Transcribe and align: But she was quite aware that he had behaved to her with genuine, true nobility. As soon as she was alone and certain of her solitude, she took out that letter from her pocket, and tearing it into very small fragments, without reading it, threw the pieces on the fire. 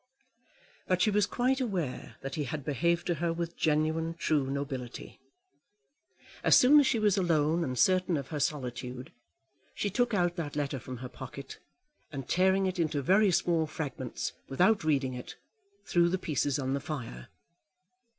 But 0.87 0.99
she 0.99 1.11
was 1.11 1.27
quite 1.27 1.61
aware 1.61 2.15
that 2.21 2.33
he 2.33 2.45
had 2.45 2.65
behaved 2.65 3.05
to 3.05 3.13
her 3.21 3.31
with 3.31 3.55
genuine, 3.55 4.15
true 4.15 4.49
nobility. 4.49 5.19
As 6.43 6.55
soon 6.57 6.79
as 6.79 6.87
she 6.87 6.97
was 6.97 7.19
alone 7.19 7.63
and 7.63 7.77
certain 7.77 8.17
of 8.17 8.29
her 8.29 8.39
solitude, 8.39 9.11
she 9.75 9.91
took 9.91 10.15
out 10.15 10.37
that 10.37 10.55
letter 10.55 10.79
from 10.79 10.97
her 10.97 11.07
pocket, 11.09 11.59
and 12.11 12.27
tearing 12.27 12.65
it 12.65 12.79
into 12.79 13.03
very 13.03 13.29
small 13.29 13.67
fragments, 13.67 14.33
without 14.49 14.83
reading 14.83 15.13
it, 15.13 15.35
threw 15.85 16.09
the 16.09 16.17
pieces 16.17 16.57
on 16.57 16.73
the 16.73 16.79
fire. 16.79 17.27